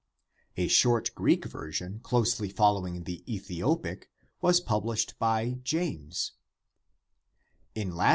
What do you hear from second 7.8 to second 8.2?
Text and Studies, V.